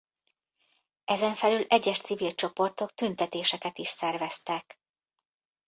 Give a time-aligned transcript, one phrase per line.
[1.05, 4.77] Ezen felül egyes civil csoportok tüntetéseket is szerveztek.